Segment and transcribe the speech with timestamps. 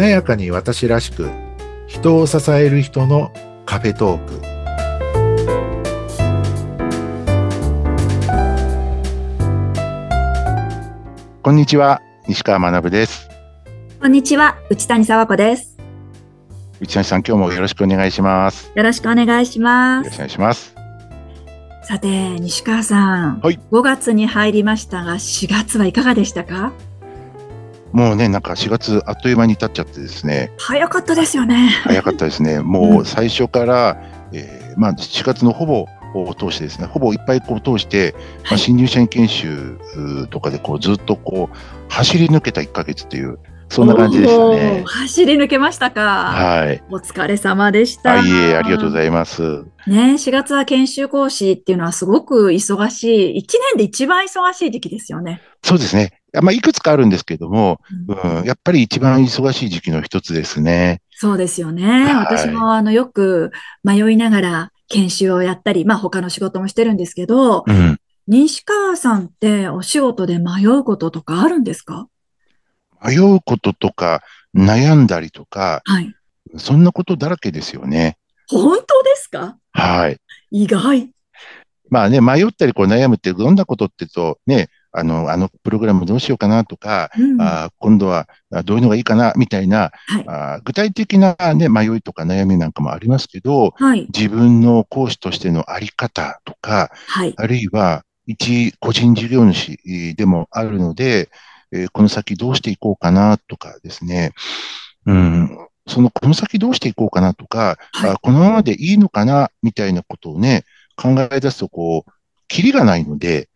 [0.00, 1.28] 華やかに私らしく
[1.86, 3.34] 人を支える人の
[3.66, 4.40] カフェトーク。
[11.42, 13.28] こんにちは西川学です。
[14.00, 15.76] こんにちは内谷沢子です。
[16.80, 18.72] 内谷さん今日もよろしくお願いします。
[18.74, 20.06] よろしくお願いします。
[20.06, 20.74] よろしくお願いします。
[21.82, 26.72] さて西川さん、はい、5月に入りましたが4月はいかがでしたか？
[27.92, 30.52] もうね、なんか4月あっという間に経っちゃってですね。
[30.58, 31.70] 早かったですよね。
[31.84, 32.60] 早かったですね。
[32.62, 33.96] もう最初から、
[34.32, 38.14] うん、えー、まあ4月のほぼを通してですね、ほぼいっぱいこう通して、
[38.48, 39.78] まあ、新入社員研修
[40.30, 41.56] とかでこうずっとこう
[41.88, 44.82] 走り抜けた1ヶ月という、そんな感じでしたね。
[44.84, 46.32] 走り抜けましたか。
[46.32, 46.82] はい。
[46.90, 48.20] お疲れ様でした。
[48.20, 49.64] いえ、ありがとうございます。
[49.86, 53.44] ね、4月は研修講師っていうのはすごく忙しい、1
[53.74, 55.40] 年で一番忙しい時期ですよね。
[55.62, 56.19] そうですね。
[56.42, 61.02] まあ、いくつかあるんですけども、うん、やっぱり一番忙しい時期の一つですね。
[61.10, 62.04] そうですよね。
[62.04, 63.50] はい、私もあのよく
[63.82, 72.08] 迷いながら研修をやったり、まあ他の仕事もしてるんですけど、うん、西川さんってお仕事で迷うこととかあるんですか？
[73.04, 74.22] 迷うこととか
[74.54, 76.14] 悩んだりとか、はい、
[76.56, 78.18] そんなことだらけですよね。
[78.48, 79.56] 本当ですか？
[79.72, 80.16] はい。
[80.50, 81.10] 意外。
[81.88, 88.28] まあね、迷ったりこう悩むってどんなことってとね、あの、あのプログラムどうしようかなとか、うん、あ今度は
[88.64, 99.78] どういうのがいいかなみたいな、はい、あ具体的な、ね、迷いとか悩みなんかもありますけど、はい、自分の講師としてのあり方とか、はい、あるいは一個人事業主
[100.16, 101.28] でもあるので、
[101.72, 104.32] えー、この先どうしていこうかなとかですね、
[105.06, 110.64] うん、そのこの先どうしていこうかなとか、あこのままでいいのかなみたいなことをね、
[110.96, 112.10] 考え出すとこう、
[112.48, 113.48] キリがないので、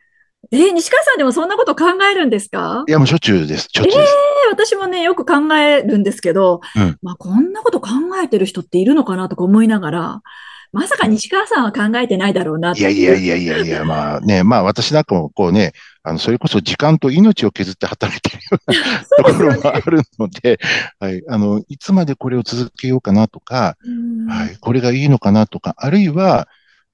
[0.50, 2.84] えー、西川さんでもそんなこと考えるんですか？
[2.86, 3.68] いや、もうしょっちゅうです。
[3.72, 3.98] しょっちゅうです。
[3.98, 7.88] えー、私もね、よく考えるんですけど、うん、まあ、こんなこと考
[8.22, 10.22] えてる人っているのかなとか思いながら、
[10.72, 12.80] まさか西川さんは考えてないだろうなって。
[12.80, 20.58] いやいやいやいやいや、まあ ね、まあ私なんかもこうね、あの、それこそ時間と命を削って働いてるような ところもあるので、
[20.98, 23.76] はい、あの、いつまでこれを続けようかなとか、
[24.28, 26.48] はい、これがいいのかなとか、あるいは、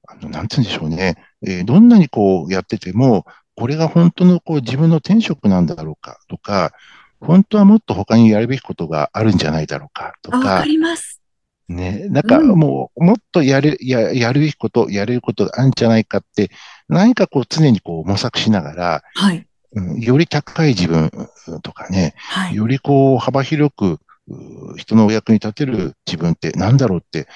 [0.07, 3.25] あの、なんて言うんでしょうね、えー、どんなにこうやってても、
[3.61, 6.73] これが本当のこう自分の天職なんだろうかとか、
[7.21, 10.39] 本当はもっと他にやるべきことがあるんじゃないだろうかとか。
[10.39, 11.21] わかります。
[11.69, 16.51] ね、なんかもう、もっとやる、や、やるべきこと、やれることがあるんじゃないかって、
[16.89, 19.47] 何かこう常にこう模索しながら、はい。
[19.77, 21.11] うん、より高い自分
[21.63, 23.99] とかね、はい、よりこう幅広く
[24.79, 27.29] 人のお役に立てる自分って何だろうって、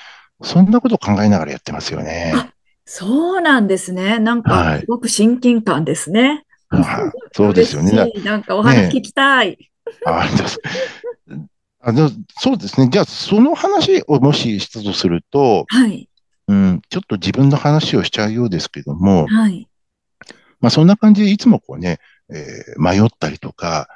[0.42, 2.32] そんなことを考えながらやってますよね。
[2.86, 4.18] そうなんですね。
[4.18, 6.44] なんか、すごく親近感ですね。
[6.68, 8.12] はい、そうですよね。
[8.24, 9.50] なんかお話聞きたい。
[9.50, 9.56] ね、
[10.06, 10.26] あ
[11.86, 12.88] あのそうですね。
[12.90, 16.08] じゃあ、その話をもししたとすると、はい。
[16.48, 19.68] うん、ちょっと自分の話をしちゃうようですけども、はい。
[20.60, 23.88] まあ、そんな感じでいつもこうね、えー、迷ったりとか、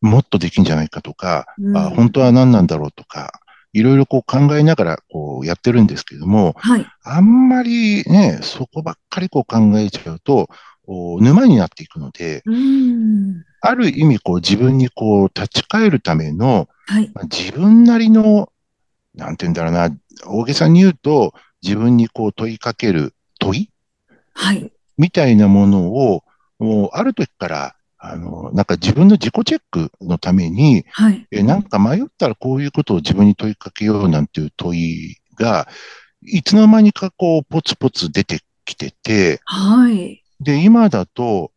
[0.00, 3.40] もっとできんじゃないかとか、うん、あ本当は何なんだろうとか、
[3.72, 10.48] いろいろこう考えながらこうやってるんですけども、はい、あんまりね、そこばっかりこう考えちゃうと、
[10.86, 12.42] 沼になっていくので、
[13.60, 18.52] ある意味こう自分にこう立ち返るための、はい、まあ、自分なりの、
[19.14, 19.90] なんて言うんだろうな、
[20.26, 23.70] 大げさに言うと、自分にこう問いかける問い、
[24.34, 26.24] はい、みたいなものを、
[26.58, 35.68] もうある時からあの、なんか自分の自己チェックのために、はい、えなんか迷ったらこういうことを自分に問いかけようなんていう問いが、
[36.24, 40.24] いつの間にかこう、ポツポツ出てきてて、はい。
[40.40, 41.52] で、今だと、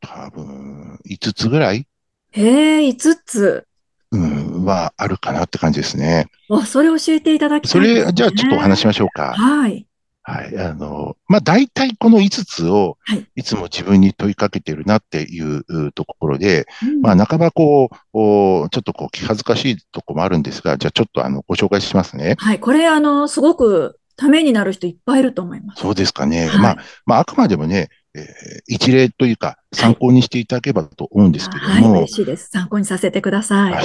[0.00, 1.88] 多分、5つぐらい
[2.30, 3.66] へえ、5つ。
[4.12, 6.26] うん、はあるかなって感じですね。
[6.50, 9.34] あ、それ教えていただきたい、ね、それ、じゃあちょっとお話しましょうか。
[9.34, 9.86] はい。
[10.22, 10.58] はい。
[10.58, 12.98] あの、まあ、大体この5つを、
[13.36, 22.36] いつも自分に問いかけてるなっていうところで、はい、まあ、半ばこう、ちょっとこう、気恥ずかしいとこもあるんですが、じゃあちょっとあの、ご紹介しますね。
[22.38, 22.60] はい。
[22.60, 25.82] これ、あの、すごくためになる人いっぱいいると思います。
[25.82, 26.48] そうですかね。
[26.48, 28.24] はい、まあ、まあ、あくまでもね、えー、
[28.66, 31.70] 一例というか、参考にしていただければと思うんですけども。
[31.70, 32.50] はい、はい、嬉しいです。
[32.50, 33.74] 参考にさせてください。
[33.80, 33.82] あ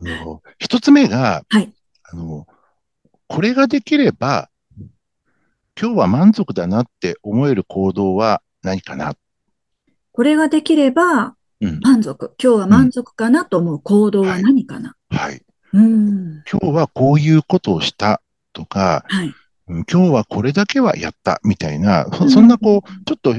[0.00, 1.70] の、一つ目が、はい。
[2.04, 2.46] あの、
[3.26, 4.50] これができれば、
[5.80, 9.14] 今日は満足だなって思える行動は何かな？
[10.12, 11.34] これができれば、
[11.82, 15.42] 満足、うん、今日は満足かなと思う行動は何かな、はい、はい。
[15.72, 16.42] うん。
[16.50, 18.22] 今日はこういうことをした
[18.52, 19.34] とか、はい。
[19.66, 22.48] 今日はこれだけはやったみたいな、そん。
[22.48, 23.34] なこう、ちょっと、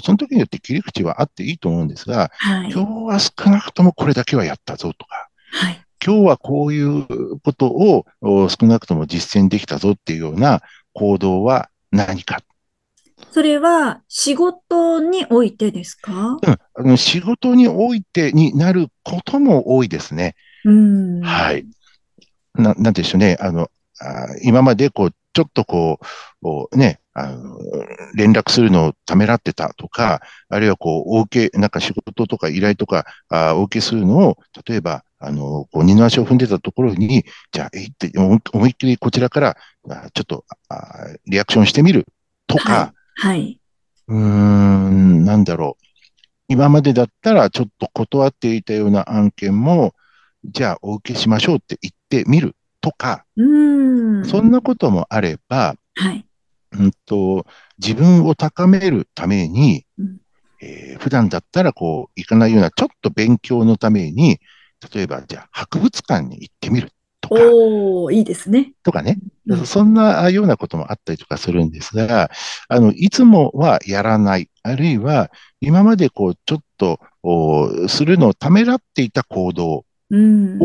[0.00, 5.80] その時によって切り口はあっていいと思うんですが、はい、今日は少なくともこれだけはやったぞとか、はい。
[6.04, 8.06] 今日はこういうことを
[8.48, 10.62] 少なくとも実践できたぞっていうような
[10.94, 12.38] 行動は何か。
[13.32, 16.38] それは仕事においてですか？
[16.42, 16.58] うん。
[16.74, 20.36] あの仕事においてになることも多いですね。
[20.64, 21.20] うん。
[21.20, 21.66] はい。
[22.54, 23.36] な、なんでしょうね。
[23.38, 23.70] あの、
[24.00, 26.00] あ今までこう、ちょっとこ
[26.42, 27.58] う、ね、あの、
[28.14, 39.56] 連絡するのをためらってたとか、あるいはこう、お受け、なんか仕事とか依頼とか、あお受けするのを、例えば、あの、こう、二の足を踏んでたところに、じゃあ、えいって、思いっきりこちらから、
[40.14, 42.06] ちょっと、あリアクションしてみる
[42.46, 43.36] とか、はい。
[43.36, 43.60] はい、
[44.08, 45.84] うーん、なんだろう。
[46.48, 49.94] 今までだったらちょっと断っていたような案件も、
[50.44, 56.24] じゃあお受けしましょうって言ってみるとか、うんそんなこともあれば、はい。
[56.72, 57.46] うんと、
[57.78, 60.16] 自分を高めるために、うん、
[60.60, 64.40] えー、普段だったらこう、行かないような、ちょっと勉強のために、
[64.94, 66.90] 例えば、じゃあ、博物館に行ってみる
[67.20, 67.36] とか。
[67.40, 68.72] おいいですね。
[68.82, 69.66] とかね、うん。
[69.66, 72.30] そんなようなこともあったりとかするんですが、
[72.68, 74.48] あの、いつもはやらない。
[74.62, 75.30] あるいは、
[75.60, 80.58] 今までこう、ちょっと、おするのをためらっていた行動を、うん、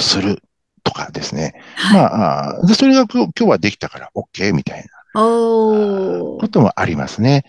[0.00, 0.42] する
[0.82, 1.54] とかですね。
[1.76, 4.96] はい、まあ、それが今日はできたから OK みたいな。
[5.14, 7.44] こともありますね。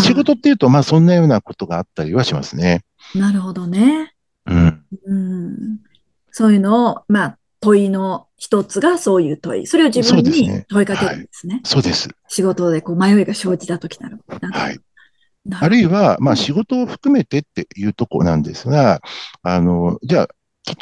[0.00, 2.84] 仕事っていうと、まあそんなようなことがあったりはしますね。
[3.14, 4.12] なるほどね。
[4.46, 4.84] うん。
[5.06, 5.78] うん、
[6.30, 9.66] そういうのを、まあ、問いの一つがそういう問い。
[9.66, 11.60] それを自分に問いかけるんですね。
[11.64, 12.08] そうです。
[12.28, 14.20] 仕事でこう迷いが生じたときなる。
[14.28, 14.78] はい。
[15.60, 19.00] あるいは、まあ仕事を含めてっていうとこなんですが、
[19.42, 20.28] あの、じゃあ、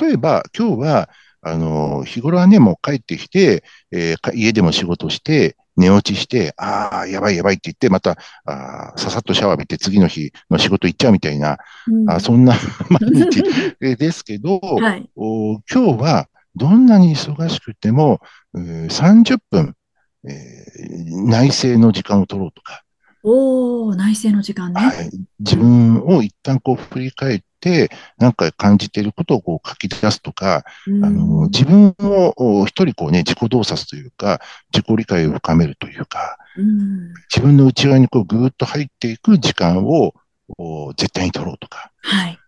[0.03, 1.11] 例えば今日は、
[1.43, 12.55] あの、日頃はね、もう帰ってきて、えー、家でも仕事して、寝落ちして、ああ、やばいやばいって言って、また、あささっとシャワー浴びて次の日の仕事行っちゃうみたいな、うん、あそんな
[12.89, 13.43] 毎日
[13.81, 18.21] ですけど、はい、お今日はどんなに忙しくても、
[18.55, 19.75] 30分、
[20.27, 22.83] えー、内省の時間を取ろうとか。
[23.25, 24.81] おお内省の時間ね。
[24.81, 25.11] はい。
[25.41, 27.54] 自分を一旦こう振り返って、
[28.19, 34.41] なんか感じていることをこう書き出すとか、うん、あの自分を一人こうね、自己洞察というか、
[34.73, 40.15] 自己理解を深めるというか、うん、自分の内側にこうぐーっと入っていく時間を
[40.97, 41.91] 絶対に取ろうとか。
[42.03, 42.39] はい。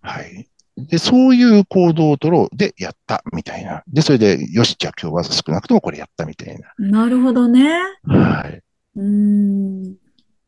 [0.00, 0.48] はい。
[0.76, 2.56] で、そういう行動を取ろう。
[2.56, 3.82] で、やった、みたいな。
[3.88, 6.72] で、それで、よし、じゃあ今日は少なくともこれやった、みたいな。
[6.78, 7.80] なるほどね。
[8.04, 8.62] はい。
[8.96, 9.94] うん。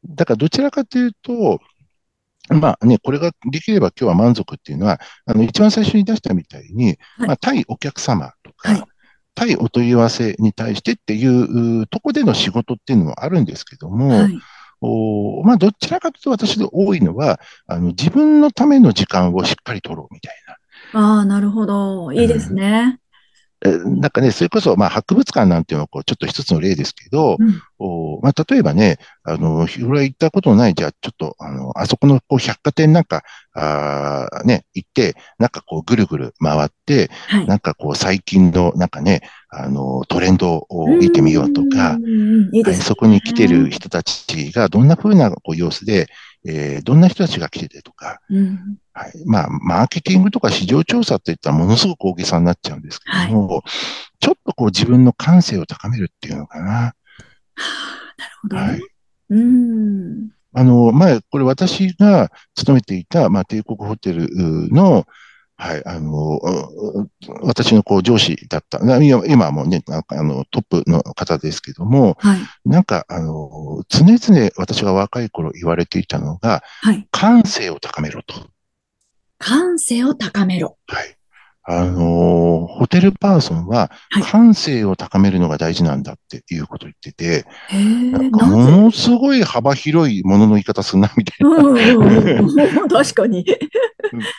[0.08, 1.60] だからどちらかというと、
[2.54, 8.84] まあね、これができれば今日は満足っていうのは、あの、一番最初に出したみたいに、はい、まあ、対お客様とか、はい、
[9.34, 14.38] 対お問い合わせに対してっていうとこでの仕事っていうのもあるんですけども、はい、
[14.80, 20.56] おまあ、どちらかというと私で多いのは、あの、自分のための時間をしっかり取ろうみたいな。
[20.92, 22.12] ああ、なるほど。
[22.12, 22.99] いいですね。
[23.62, 33.22] なんかね、それこそ、まあ、博物館なんていうのは、こう、ちょっと一つの例ですけど、うん、おまあ、例えばね、あの、日頃行ったことのない、じゃあ、ちょっと、あの、あそこの、こう、百貨店なんか、
[33.52, 39.20] あね、行って、なんかこう、ぐるぐる回って、はい、なんかこう、最近の、なんかね、
[39.50, 41.98] あの、トレンドを見てみようとか、
[42.52, 46.06] いいね、そこに来てる人たちが、どんな風なこう様子で、
[46.46, 49.12] えー、どんな人たちが来ててとか、うん、はい。
[49.24, 53.62] まあ、マーケティングとか市場調査って言ったらものすごく大げさになっちゃうんですけども、はい、
[54.20, 56.70] ちょっとこう自分の感性を高めるっていうのかな。
[56.70, 56.94] はあ、
[58.18, 58.62] なるほど、ね。
[58.62, 58.80] はい。
[59.30, 60.28] うん。
[60.52, 64.28] あの、前、これ私が勤めていた、まあ、帝国ホテル
[64.70, 65.06] の、
[65.56, 66.40] はい、あの、
[67.42, 78.34] 私のこう上司だった、今はもうね、なんかあのトップの方ですけども、はい、なんか、あの、常々私が若い頃言われていたのが、はい、感性を高めろと。
[79.40, 80.76] 感性を高めろ。
[80.86, 81.16] はい。
[81.62, 83.92] あのホテルパーソンは
[84.24, 92.88] 感性を高めるのが大事なんだっていうことを言ってて、はい、なんかものすごい幅広いものの言い方するな、みたいな。
[92.88, 93.44] 確かに。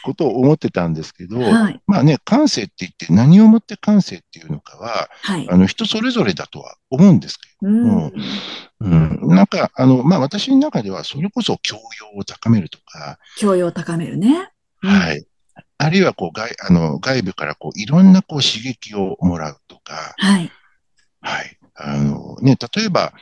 [0.03, 8.11] ことを思ってたんですけど、はい、まあね、感性って言って何をもって感性っていうのかは、はい、あの人それぞれだとは思うんですけども、
[8.81, 14.50] うん、うん、なんか、あの、まあ私の中ではそれこそ教養を高めるとか、教養を高めるね。
[14.81, 15.25] はい。
[15.77, 20.51] あるいはこう外あの外部からこういろんなこう刺激をもらうとか、はい。
[21.21, 21.57] はい。
[21.75, 23.13] あのね、例えば、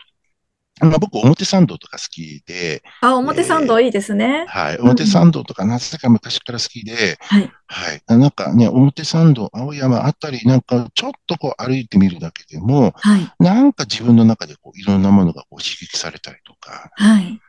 [0.81, 2.81] まあ、僕、表参道とか好きで。
[3.01, 4.45] あ、表参道いいですね。
[4.47, 4.77] はい。
[4.77, 7.51] 表参道とか、なぜか昔から好きで、はい。
[7.67, 8.01] はい。
[8.07, 13.31] なんかね、表参道、青山あたり、なんかちょっとこう歩いてみるだけでも、はい。
[13.39, 17.41] なんか自分の中でこういろんなものがこう刺激されたりとか、はい。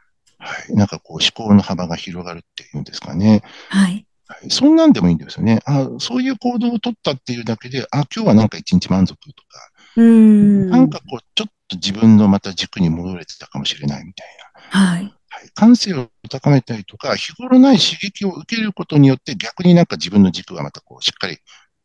[0.70, 0.76] はい。
[0.76, 3.42] なんかこう思考の幅が広がるっていうんですかね。
[3.68, 4.06] はい。
[4.48, 5.60] そんなんでもいいんですよね。
[5.64, 14.26] あそういう行動を取ったっていうだけで、あ今日はなんか一日満足とか、うんなんかこう、ちょっと自分のまた軸に戻れてたかもしれないみたい
[14.72, 14.80] な。
[14.80, 15.14] はい。
[15.32, 21.38] はい、感性を高めたりとか、日頃ない刺激を受けることによって逆になんか自分の軸がまたこう、しっかり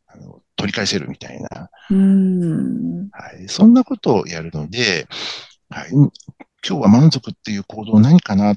[0.06, 1.70] あの取り返せるみたいな。
[1.90, 3.48] うんはい。
[3.48, 5.06] そんなことをやるので、
[5.70, 5.90] はい。
[5.92, 6.10] 今
[6.62, 8.56] 日は満足っていう行動何かなっ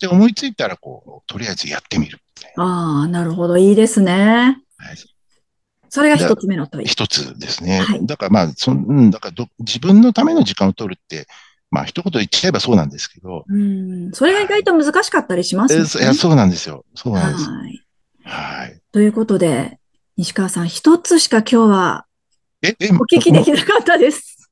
[0.00, 2.18] て思いついたら、こう、とりあえずやってみる。
[2.56, 3.56] ああ、なるほど。
[3.56, 4.62] いいですね。
[4.76, 4.96] はい。
[5.88, 6.86] それが一つ目の問い。
[6.86, 7.80] 一つですね。
[7.80, 11.28] はい、だからまあ、そうん、だから自分のための時間を取るって、
[11.70, 13.44] まあ一言言っちゃえばそうなんですけど。
[13.48, 14.12] うん。
[14.12, 15.84] それが意外と難しかったりしますね。
[16.02, 16.84] いや、そうなんですよ。
[16.94, 17.48] そうなんです。
[17.48, 17.84] はい。
[18.24, 18.80] はい。
[18.92, 19.78] ということで、
[20.16, 22.06] 西川さん、一つしか今日は、
[22.62, 24.50] え、え、お聞きできなかったです。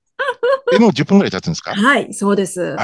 [0.73, 1.75] え、もう10分ぐらい経つんですか？
[1.75, 2.77] はい、そうです。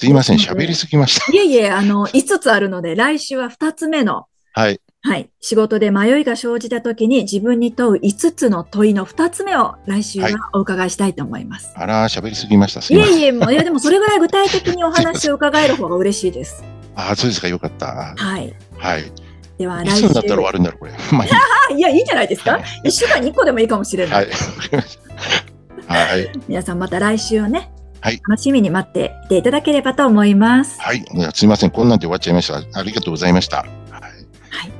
[0.00, 1.30] すいません、喋りすぎました。
[1.30, 4.80] いえいえ、あの、5つあるので、来週は2つ目の、はい。
[5.02, 5.28] はい。
[5.42, 11.66] 仕事で迷いが生じたときに自分に問う5つの問いの2つ目を来週はお伺いしたいと思います。
[11.74, 12.80] はい、あら、喋りすぎました。
[12.94, 16.64] いえいえ、もういやでもそれぐらい具体的にお話 を伺える方が嬉しいです。
[16.96, 18.14] あ、そうですか、よかった。
[18.16, 18.54] はい。
[18.78, 19.04] はい。
[19.58, 20.14] では来週。
[20.14, 20.92] だったら終わるんだろう、これ。
[21.12, 21.26] まあ、
[21.76, 22.52] いや、いいんじゃないですか？
[22.52, 24.24] はい、1週間に1個でもいいかもしれない。
[24.26, 24.32] はい。
[25.86, 26.30] はい。
[26.48, 30.80] 皆さんまた来週をね、はい、楽しみに待っていていただければと思います。
[30.80, 31.04] はい、
[31.34, 32.78] すみません、こんなんで終わっちゃいました。
[32.78, 33.58] ありがとうございました。
[33.58, 33.68] はい。
[34.50, 34.72] はい、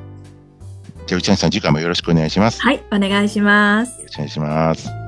[1.07, 2.61] じゃあ、内谷さん、次回もよろしくお願いします。
[2.62, 3.99] はい、お願いします。
[3.99, 5.00] よろしくお願いします。